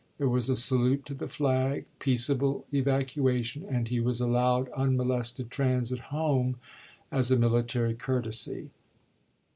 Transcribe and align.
There 0.17 0.27
was 0.27 0.49
a 0.49 0.55
salute 0.55 1.05
to 1.05 1.13
the 1.13 1.27
flag, 1.27 1.85
peaceable 1.99 2.65
evacuation, 2.73 3.63
and 3.69 3.87
he 3.87 3.99
was 3.99 4.19
allowed 4.19 4.67
unmolested 4.71 5.51
transit 5.51 5.99
home 6.09 6.55
as 7.11 7.29
a 7.29 7.37
mili 7.37 7.67
tary 7.67 7.93
courtesy. 7.93 8.71